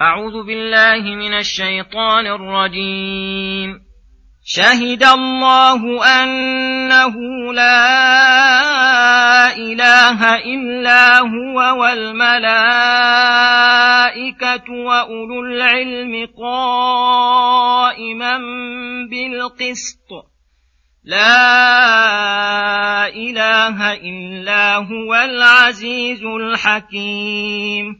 أعوذ 0.00 0.46
بالله 0.46 1.14
من 1.14 1.34
الشيطان 1.34 2.26
الرجيم. 2.26 3.80
شهد 4.44 5.02
الله 5.02 6.04
أنه 6.22 7.14
لا 7.52 7.96
إله 9.56 10.36
إلا 10.36 11.18
هو 11.18 11.80
والملائكة 11.80 12.32
وأولو 14.72 15.44
العلم 15.44 16.28
قائما 16.42 18.38
بالقسط. 19.10 20.10
لا 21.04 21.48
إله 23.08 23.92
إلا 23.92 24.76
هو 24.76 25.14
العزيز 25.14 26.24
الحكيم. 26.24 27.99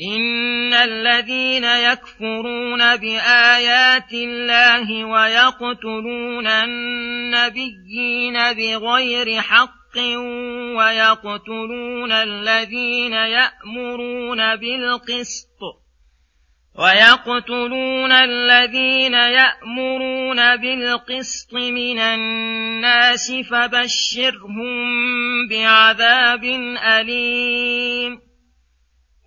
إن 0.00 0.74
الذين 0.74 1.64
يكفرون 1.64 2.96
بآيات 2.96 4.12
الله 4.12 5.04
ويقتلون 5.04 6.46
النبيين 6.46 8.34
بغير 8.34 9.40
حق 9.40 9.98
ويقتلون 10.76 12.12
الذين 12.12 13.12
يأمرون 13.12 14.56
بالقسط 14.56 15.60
ويقتلون 16.78 18.12
الذين 18.12 19.14
يأمرون 19.14 20.56
بالقسط 20.56 21.54
من 21.54 21.98
الناس 21.98 23.32
فبشرهم 23.50 24.68
بعذاب 25.50 26.44
أليم 26.84 28.29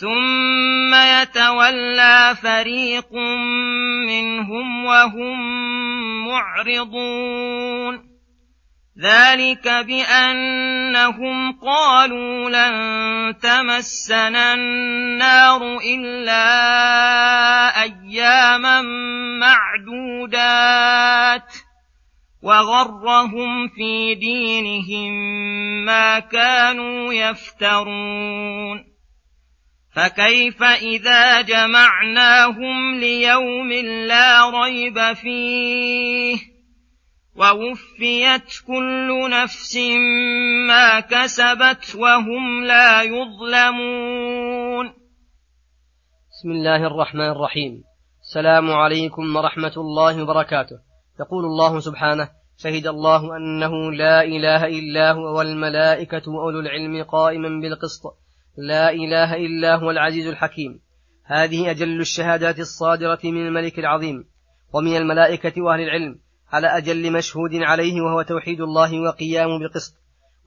ثم 0.00 0.94
يتولى 0.94 2.36
فريق 2.42 3.12
منهم 4.08 4.84
وهم 4.84 5.38
معرضون 6.28 8.12
ذلك 9.02 9.68
بانهم 9.68 11.52
قالوا 11.52 12.50
لن 12.50 13.38
تمسنا 13.38 14.54
النار 14.54 15.78
الا 15.78 16.42
اياما 17.82 18.82
معدودات 19.40 20.74
وغرهم 22.42 23.68
في 23.68 24.14
دينهم 24.14 25.12
ما 25.84 26.18
كانوا 26.18 27.14
يفترون 27.14 28.91
فكيف 29.96 30.62
إذا 30.62 31.40
جمعناهم 31.42 32.94
ليوم 33.00 33.72
لا 34.08 34.50
ريب 34.50 35.12
فيه 35.12 36.36
ووفيت 37.36 38.48
كل 38.66 39.30
نفس 39.30 39.76
ما 40.68 41.00
كسبت 41.00 41.96
وهم 41.96 42.64
لا 42.64 43.02
يظلمون. 43.02 44.86
بسم 46.30 46.50
الله 46.50 46.86
الرحمن 46.86 47.30
الرحيم. 47.30 47.84
السلام 48.22 48.70
عليكم 48.70 49.36
ورحمة 49.36 49.72
الله 49.76 50.22
وبركاته. 50.22 50.76
يقول 51.20 51.44
الله 51.44 51.80
سبحانه 51.80 52.28
شهد 52.56 52.86
الله 52.86 53.36
أنه 53.36 53.92
لا 53.92 54.22
إله 54.24 54.64
إلا 54.66 55.12
هو 55.12 55.38
والملائكة 55.38 56.22
وأولو 56.26 56.60
العلم 56.60 57.04
قائما 57.04 57.48
بالقسط. 57.48 58.21
لا 58.56 58.90
إله 58.90 59.34
إلا 59.36 59.76
هو 59.76 59.90
العزيز 59.90 60.26
الحكيم. 60.26 60.80
هذه 61.24 61.70
أجل 61.70 62.00
الشهادات 62.00 62.58
الصادرة 62.58 63.20
من 63.24 63.46
الملك 63.46 63.78
العظيم 63.78 64.24
ومن 64.72 64.96
الملائكة 64.96 65.62
وأهل 65.62 65.80
العلم 65.80 66.18
على 66.52 66.66
أجل 66.66 67.12
مشهود 67.12 67.54
عليه 67.54 68.00
وهو 68.00 68.22
توحيد 68.22 68.60
الله 68.60 69.00
وقيام 69.00 69.58
بالقسط. 69.58 69.94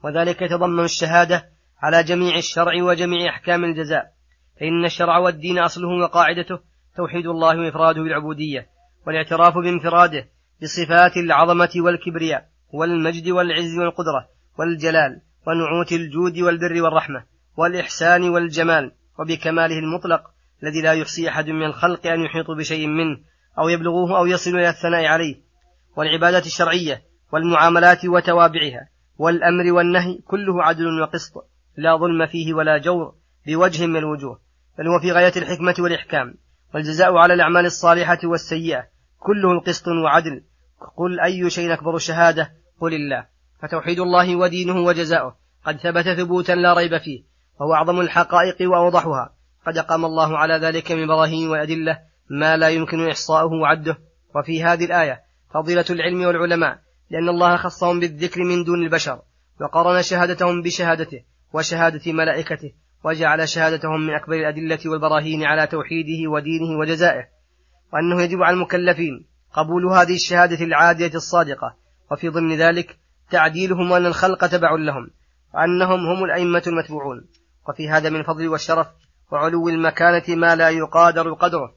وذلك 0.04 0.42
يتضمن 0.42 0.84
الشهادة 0.84 1.48
على 1.82 2.02
جميع 2.02 2.36
الشرع 2.36 2.82
وجميع 2.82 3.30
أحكام 3.30 3.64
الجزاء. 3.64 4.12
فإن 4.60 4.84
الشرع 4.84 5.18
والدين 5.18 5.58
أصله 5.58 5.88
وقاعدته 5.88 6.58
توحيد 6.96 7.26
الله 7.26 7.60
وإفراده 7.60 8.02
بالعبودية 8.02 8.66
والاعتراف 9.06 9.54
بانفراده 9.54 10.28
بصفات 10.62 11.16
العظمة 11.16 11.70
والكبرياء 11.76 12.48
والمجد 12.72 13.28
والعز 13.28 13.78
والقدرة 13.78 14.28
والجلال 14.58 15.20
ونعوت 15.46 15.92
الجود 15.92 16.38
والبر 16.38 16.82
والرحمة. 16.82 17.35
والإحسان 17.56 18.28
والجمال 18.28 18.92
وبكماله 19.18 19.78
المطلق 19.78 20.20
الذي 20.62 20.82
لا 20.82 20.92
يحصي 20.92 21.28
أحد 21.28 21.46
من 21.46 21.64
الخلق 21.64 22.06
أن 22.06 22.20
يحيط 22.20 22.50
بشيء 22.50 22.86
منه 22.86 23.18
أو 23.58 23.68
يبلغوه 23.68 24.18
أو 24.18 24.26
يصل 24.26 24.50
إلى 24.50 24.68
الثناء 24.68 25.04
عليه. 25.04 25.36
والعبادات 25.96 26.46
الشرعية 26.46 27.02
والمعاملات 27.32 28.04
وتوابعها 28.04 28.88
والأمر 29.18 29.72
والنهي 29.72 30.18
كله 30.18 30.62
عدل 30.62 31.02
وقسط 31.02 31.32
لا 31.76 31.96
ظلم 31.96 32.26
فيه 32.26 32.54
ولا 32.54 32.78
جور 32.78 33.14
بوجه 33.46 33.86
من 33.86 33.96
الوجوه 33.96 34.40
بل 34.78 34.86
هو 34.86 35.00
في 35.00 35.12
غاية 35.12 35.32
الحكمة 35.36 35.74
والإحكام 35.78 36.34
والجزاء 36.74 37.16
على 37.16 37.34
الأعمال 37.34 37.66
الصالحة 37.66 38.18
والسيئة 38.24 38.86
كله 39.18 39.60
قسط 39.60 39.88
وعدل. 39.88 40.44
قل 40.96 41.20
أي 41.20 41.50
شيء 41.50 41.72
أكبر 41.72 41.98
شهادة 41.98 42.52
قل 42.80 42.94
الله. 42.94 43.26
فتوحيد 43.62 43.98
الله 43.98 44.36
ودينه 44.36 44.80
وجزاؤه. 44.80 45.36
قد 45.64 45.76
ثبت 45.76 46.08
ثبوتا 46.08 46.52
لا 46.52 46.74
ريب 46.74 46.98
فيه. 46.98 47.22
وهو 47.60 47.74
أعظم 47.74 48.00
الحقائق 48.00 48.70
وأوضحها. 48.70 49.32
قد 49.66 49.78
أقام 49.78 50.04
الله 50.04 50.38
على 50.38 50.54
ذلك 50.54 50.92
من 50.92 51.06
براهين 51.06 51.48
وأدلة 51.48 51.98
ما 52.30 52.56
لا 52.56 52.68
يمكن 52.68 53.08
إحصاؤه 53.08 53.52
وعده. 53.62 53.98
وفي 54.36 54.64
هذه 54.64 54.84
الآية 54.84 55.20
فضيلة 55.54 55.84
العلم 55.90 56.26
والعلماء 56.26 56.78
لأن 57.10 57.28
الله 57.28 57.56
خصهم 57.56 58.00
بالذكر 58.00 58.44
من 58.44 58.64
دون 58.64 58.82
البشر 58.82 59.22
وقرن 59.60 60.02
شهادتهم 60.02 60.62
بشهادته 60.62 61.24
وشهادة 61.52 62.12
ملائكته 62.12 62.72
وجعل 63.04 63.48
شهادتهم 63.48 64.00
من 64.00 64.14
أكبر 64.14 64.34
الأدلة 64.34 64.78
والبراهين 64.86 65.44
على 65.44 65.66
توحيده 65.66 66.30
ودينه 66.30 66.78
وجزائه 66.78 67.24
وأنه 67.92 68.22
يجب 68.22 68.42
على 68.42 68.54
المكلفين 68.54 69.26
قبول 69.52 69.86
هذه 69.86 70.14
الشهادة 70.14 70.64
العادية 70.64 71.14
الصادقة. 71.14 71.76
وفي 72.10 72.28
ضمن 72.28 72.56
ذلك 72.56 72.98
تعديلهم 73.30 73.90
وأن 73.90 74.06
الخلق 74.06 74.46
تبع 74.46 74.70
لهم 74.70 75.10
وأنهم 75.54 76.06
هم 76.06 76.24
الأئمة 76.24 76.62
المتبوعون. 76.66 77.28
وفي 77.68 77.88
هذا 77.88 78.10
من 78.10 78.22
فضل 78.22 78.48
والشرف 78.48 78.86
وعلو 79.32 79.68
المكانة 79.68 80.36
ما 80.36 80.56
لا 80.56 80.70
يقادر 80.70 81.32
قدره. 81.32 81.74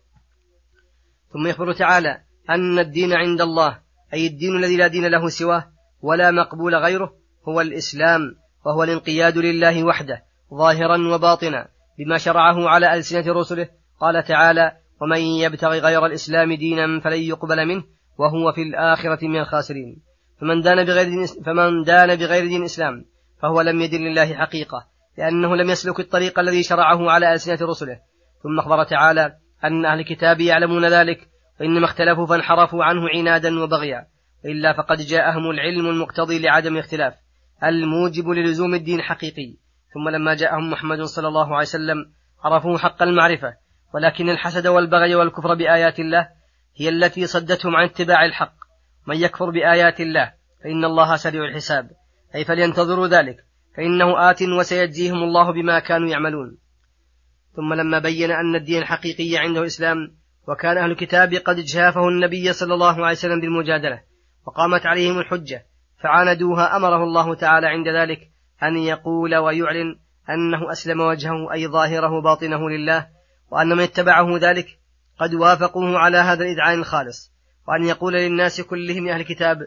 ثم 1.33 1.47
يخبر 1.47 1.73
تعالى 1.73 2.21
أن 2.49 2.79
الدين 2.79 3.13
عند 3.13 3.41
الله 3.41 3.79
أي 4.13 4.27
الدين 4.27 4.55
الذي 4.55 4.77
لا 4.77 4.87
دين 4.87 5.05
له 5.05 5.29
سواه 5.29 5.65
ولا 6.01 6.31
مقبول 6.31 6.75
غيره 6.75 7.13
هو 7.47 7.61
الإسلام 7.61 8.35
وهو 8.65 8.83
الانقياد 8.83 9.37
لله 9.37 9.83
وحده 9.83 10.23
ظاهرا 10.53 11.15
وباطنا 11.15 11.67
بما 11.99 12.17
شرعه 12.17 12.69
على 12.69 12.93
ألسنة 12.93 13.33
رسله. 13.33 13.67
قال 14.01 14.23
تعالى 14.23 14.71
ومن 15.01 15.19
يبتغي 15.19 15.79
غير 15.79 16.05
الإسلام 16.05 16.53
دينا 16.53 16.99
فلن 16.99 17.21
يقبل 17.21 17.67
منه 17.67 17.83
وهو 18.17 18.51
في 18.51 18.61
الآخرة 18.61 19.27
من 19.27 19.39
الخاسرين. 19.39 20.01
فمن 20.41 20.61
دان 20.61 20.85
بغير 20.85 21.09
دين 21.09 21.25
فمن 21.25 21.83
دان 21.83 22.15
بغير 22.15 22.47
دين 22.47 22.61
الإسلام 22.61 23.05
فهو 23.41 23.61
لم 23.61 23.81
يدن 23.81 24.01
لله 24.01 24.35
حقيقة 24.35 24.87
لأنه 25.19 25.55
لم 25.55 25.69
يسلك 25.69 25.99
الطريق 25.99 26.39
الذي 26.39 26.63
شرعه 26.63 27.11
على 27.11 27.33
ألسنة 27.33 27.57
رسله. 27.61 27.99
ثم 28.43 28.59
أخبر 28.59 28.83
تعالى 28.83 29.35
أن 29.63 29.85
أهل 29.85 29.99
الكتاب 29.99 30.41
يعلمون 30.41 30.85
ذلك 30.85 31.19
وإنما 31.59 31.85
اختلفوا 31.85 32.25
فانحرفوا 32.25 32.83
عنه 32.83 33.01
عنادا 33.15 33.63
وبغيا 33.63 34.07
إلا 34.45 34.73
فقد 34.73 34.97
جاءهم 34.97 35.49
العلم 35.49 35.89
المقتضي 35.89 36.39
لعدم 36.39 36.73
الاختلاف 36.73 37.13
الموجب 37.63 38.27
للزوم 38.27 38.75
الدين 38.75 39.01
حقيقي. 39.01 39.57
ثم 39.93 40.09
لما 40.09 40.33
جاءهم 40.35 40.71
محمد 40.71 41.01
صلى 41.01 41.27
الله 41.27 41.47
عليه 41.47 41.67
وسلم 41.67 41.97
عرفوا 42.43 42.77
حق 42.77 43.03
المعرفة 43.03 43.53
ولكن 43.93 44.29
الحسد 44.29 44.67
والبغي 44.67 45.15
والكفر 45.15 45.53
بآيات 45.53 45.99
الله 45.99 46.27
هي 46.77 46.89
التي 46.89 47.27
صدتهم 47.27 47.75
عن 47.75 47.85
اتباع 47.85 48.25
الحق. 48.25 48.55
من 49.07 49.17
يكفر 49.17 49.49
بآيات 49.49 50.01
الله 50.01 50.33
فإن 50.63 50.85
الله 50.85 51.15
سريع 51.15 51.43
الحساب 51.45 51.89
أي 52.35 52.45
فلينتظروا 52.45 53.07
ذلك. 53.07 53.48
فإنه 53.79 54.29
آت 54.29 54.43
وسيجزيهم 54.43 55.23
الله 55.23 55.51
بما 55.53 55.79
كانوا 55.79 56.07
يعملون. 56.07 56.57
ثم 57.55 57.73
لما 57.73 57.99
بين 57.99 58.31
أن 58.31 58.55
الدين 58.55 58.81
الحقيقي 58.81 59.37
عنده 59.37 59.61
الإسلام 59.61 59.97
وكان 60.47 60.77
أهل 60.77 60.91
الكتاب 60.91 61.33
قد 61.33 61.55
جافه 61.55 62.07
النبي 62.07 62.53
صلى 62.53 62.73
الله 62.73 63.05
عليه 63.05 63.17
وسلم 63.17 63.41
بالمجادلة 63.41 64.01
وقامت 64.47 64.85
عليهم 64.85 65.19
الحجة 65.19 65.65
فعاندوها 66.03 66.75
أمره 66.75 67.03
الله 67.03 67.35
تعالى 67.35 67.67
عند 67.67 67.87
ذلك 67.87 68.19
أن 68.63 68.77
يقول 68.77 69.35
ويعلن 69.35 69.99
أنه 70.29 70.71
أسلم 70.71 71.01
وجهه 71.01 71.53
أي 71.53 71.67
ظاهره 71.67 72.21
باطنه 72.21 72.69
لله 72.69 73.07
وأن 73.51 73.67
من 73.67 73.83
اتبعه 73.83 74.37
ذلك 74.37 74.67
قد 75.19 75.33
وافقوه 75.33 75.97
على 75.97 76.17
هذا 76.17 76.43
الإذعان 76.43 76.79
الخالص 76.79 77.31
وأن 77.67 77.85
يقول 77.85 78.13
للناس 78.13 78.61
كلهم 78.61 79.07
أهل 79.07 79.21
الكتاب 79.21 79.57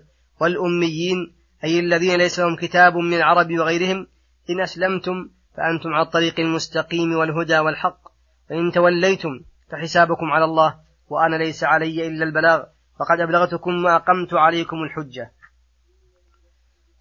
والأميين 0.41 1.42
أي 1.65 1.79
الذين 1.79 2.17
ليس 2.17 2.41
لهم 2.41 2.57
كتاب 2.57 2.97
من 2.97 3.15
العرب 3.15 3.51
وغيرهم 3.51 4.07
إن 4.51 4.61
أسلمتم 4.61 5.31
فأنتم 5.57 5.95
على 5.95 6.07
الطريق 6.07 6.41
المستقيم 6.41 7.13
والهدى 7.13 7.59
والحق 7.59 8.01
فإن 8.49 8.73
توليتم 8.73 9.41
فحسابكم 9.71 10.27
على 10.27 10.45
الله 10.45 10.75
وأنا 11.09 11.37
ليس 11.37 11.65
علي 11.65 12.07
إلا 12.07 12.25
البلاغ 12.25 12.63
فقد 12.99 13.21
أبلغتكم 13.21 13.85
وأقمت 13.85 14.35
عليكم 14.35 14.77
الحجة. 14.77 15.33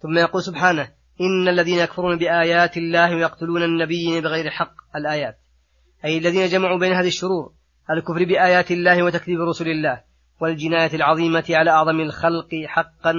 ثم 0.02 0.18
يقول 0.18 0.42
سبحانه 0.42 0.88
إن 1.20 1.48
الذين 1.48 1.78
يكفرون 1.78 2.18
بآيات 2.18 2.76
الله 2.76 3.14
ويقتلون 3.14 3.62
النبيين 3.62 4.22
بغير 4.22 4.50
حق 4.50 4.74
الآيات. 4.96 5.38
أي 6.04 6.18
الذين 6.18 6.46
جمعوا 6.46 6.78
بين 6.78 6.92
هذه 6.92 7.06
الشرور 7.06 7.52
الكفر 7.90 8.24
بآيات 8.24 8.70
الله 8.70 9.02
وتكذيب 9.02 9.40
رسل 9.40 9.68
الله 9.68 10.02
والجناية 10.40 10.94
العظيمة 10.94 11.44
على 11.50 11.70
أعظم 11.70 12.00
الخلق 12.00 12.48
حقا 12.66 13.14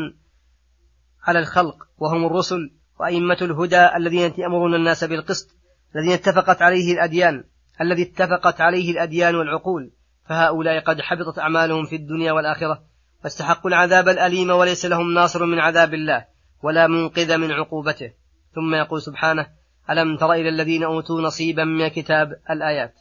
على 1.24 1.40
الخلق 1.40 1.76
وهم 1.98 2.26
الرسل 2.26 2.72
وأئمة 3.00 3.38
الهدى 3.42 3.96
الذين 3.96 4.34
يأمرون 4.38 4.76
الناس 4.76 5.04
بالقسط 5.04 5.48
الذين 5.96 6.12
اتفقت 6.12 6.62
عليه 6.62 6.94
الأديان 6.94 7.44
الذي 7.82 8.02
اتفقت 8.02 8.62
عليه 8.62 8.92
الأديان 8.92 9.36
والعقول. 9.36 9.92
فهؤلاء 10.30 10.80
قد 10.80 11.02
حبطت 11.02 11.40
أعمالهم 11.40 11.86
في 11.86 11.96
الدنيا 11.96 12.32
والآخرة 12.32 12.84
واستحقوا 13.24 13.70
العذاب 13.70 14.10
الأليم 14.10 14.50
وليس 14.50 14.86
لهم 14.86 15.14
ناصر 15.14 15.46
من 15.46 15.60
عذاب 15.60 15.94
الله 15.94 16.26
ولا 16.64 16.88
منقذ 16.88 17.38
من 17.38 17.52
عقوبته. 17.52 18.12
ثم 18.56 18.76
يقول 18.76 19.02
سبحانه 19.02 19.48
ألم 19.90 20.18
تر 20.18 20.34
إلى 20.34 20.50
الذين 20.50 20.84
أوتوا 20.84 21.22
نصيبا 21.22 21.64
من 21.64 21.86
الكتاب 21.86 22.28
الآيات؟ 22.50 22.94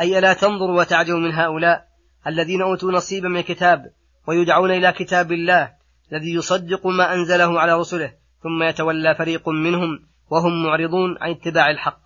أي 0.00 0.18
ألا 0.18 0.32
تنظر 0.32 0.70
وتعجب 0.70 1.14
من 1.14 1.32
هؤلاء 1.32 1.88
الذين 2.26 2.62
أوتوا 2.62 2.92
نصيبا 2.92 3.28
من 3.28 3.36
الكتاب 3.36 3.92
ويدعون 4.26 4.70
إلى 4.70 4.92
كتاب 4.92 5.32
الله 5.32 5.77
الذي 6.12 6.34
يصدق 6.34 6.86
ما 6.86 7.14
أنزله 7.14 7.60
على 7.60 7.74
رسله 7.74 8.12
ثم 8.42 8.62
يتولى 8.62 9.14
فريق 9.14 9.48
منهم 9.48 10.00
وهم 10.30 10.64
معرضون 10.64 11.16
عن 11.20 11.30
اتباع 11.30 11.70
الحق. 11.70 12.00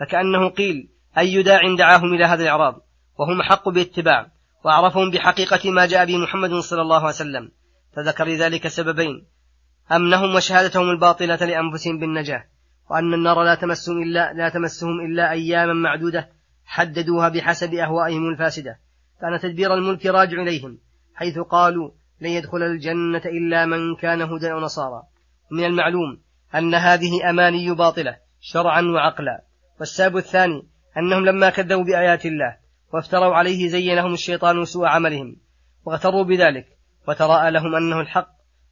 فكأنه 0.00 0.48
قيل 0.48 0.88
أي 1.18 1.42
داع 1.42 1.74
دعاهم 1.78 2.14
إلى 2.14 2.24
هذا 2.24 2.42
الإعراض؟ 2.42 2.74
وهم 3.18 3.42
حق 3.42 3.68
باتباع 3.68 4.26
وأعرفهم 4.64 5.10
بحقيقة 5.10 5.70
ما 5.70 5.86
جاء 5.86 6.06
به 6.06 6.18
محمد 6.18 6.54
صلى 6.54 6.82
الله 6.82 6.98
عليه 6.98 7.08
وسلم. 7.08 7.50
فذكر 7.96 8.24
لذلك 8.24 8.68
سببين 8.68 9.26
أمنهم 9.92 10.34
وشهادتهم 10.34 10.90
الباطلة 10.90 11.36
لأنفسهم 11.36 11.98
بالنجاة 11.98 12.44
وأن 12.90 13.14
النار 13.14 13.42
لا 13.44 13.54
تمسهم 13.54 14.02
إلا 14.02 14.32
لا 14.32 14.48
تمسهم 14.48 15.00
إلا 15.00 15.30
أياما 15.30 15.72
معدودة 15.72 16.28
حددوها 16.64 17.28
بحسب 17.28 17.74
أهوائهم 17.74 18.28
الفاسدة. 18.28 18.78
كان 19.20 19.40
تدبير 19.40 19.74
الملك 19.74 20.06
راجع 20.06 20.42
إليهم 20.42 20.78
حيث 21.14 21.38
قالوا 21.38 21.90
لن 22.20 22.30
يدخل 22.30 22.62
الجنة 22.62 23.22
إلا 23.24 23.66
من 23.66 23.96
كان 23.96 24.22
هدى 24.22 24.52
أو 24.52 24.60
نصارى. 24.60 25.02
من 25.50 25.64
المعلوم 25.64 26.20
أن 26.54 26.74
هذه 26.74 27.30
أماني 27.30 27.74
باطلة 27.74 28.16
شرعا 28.40 28.82
وعقلا. 28.82 29.42
والسبب 29.80 30.16
الثاني 30.16 30.62
أنهم 30.96 31.24
لما 31.24 31.50
كذبوا 31.50 31.84
بآيات 31.84 32.26
الله 32.26 32.56
وافتروا 32.92 33.34
عليه 33.34 33.68
زين 33.68 33.96
لهم 33.96 34.12
الشيطان 34.12 34.64
سوء 34.64 34.86
عملهم 34.86 35.36
واغتروا 35.84 36.24
بذلك 36.24 36.66
وتراءى 37.08 37.50
لهم 37.50 37.74
أنه 37.74 38.00
الحق 38.00 38.28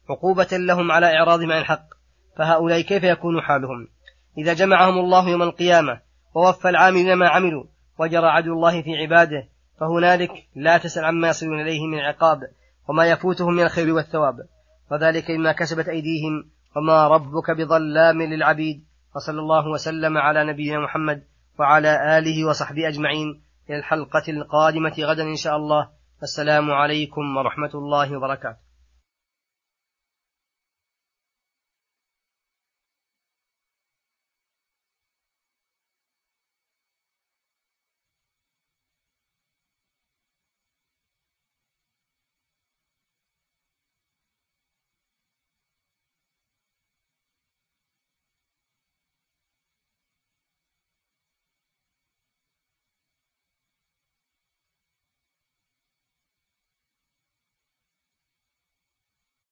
عقوبة 0.09 0.47
لهم 0.51 0.91
على 0.91 1.17
إعراضهم 1.17 1.51
عن 1.51 1.61
الحق. 1.61 1.87
فهؤلاء 2.37 2.81
كيف 2.81 3.03
يكون 3.03 3.41
حالهم؟ 3.41 3.87
إذا 4.37 4.53
جمعهم 4.53 4.97
الله 4.97 5.29
يوم 5.29 5.41
القيامة 5.41 6.01
ووفى 6.35 6.69
العاملين 6.69 7.13
ما 7.13 7.27
عملوا 7.29 7.63
وجرى 7.99 8.27
عدل 8.27 8.51
الله 8.51 8.81
في 8.81 8.97
عباده 8.97 9.49
فهنالك 9.79 10.31
لا 10.55 10.77
تسأل 10.77 11.05
عما 11.05 11.29
يصلون 11.29 11.61
إليه 11.61 11.87
من 11.87 11.99
عقاب. 11.99 12.39
وما 12.87 13.05
يفوتهم 13.05 13.53
من 13.53 13.63
الخير 13.63 13.93
والثواب. 13.93 14.35
وذلك 14.91 15.31
مما 15.31 15.51
كسبت 15.51 15.87
أيديهم. 15.87 16.49
وما 16.75 17.07
ربك 17.07 17.51
بظلام 17.51 18.21
للعبيد. 18.21 18.83
وصلى 19.15 19.39
الله 19.39 19.67
وسلم 19.67 20.17
على 20.17 20.53
نبينا 20.53 20.79
محمد 20.79 21.23
وعلى 21.59 22.17
آله 22.17 22.47
وصحبه 22.47 22.87
أجمعين. 22.87 23.41
إلى 23.69 23.77
الحلقة 23.79 24.23
القادمة 24.29 24.93
غدا 24.99 25.23
إن 25.23 25.35
شاء 25.35 25.55
الله. 25.55 25.89
السلام 26.23 26.71
عليكم 26.71 27.37
ورحمة 27.37 27.71
الله 27.75 28.17
وبركاته. 28.17 28.66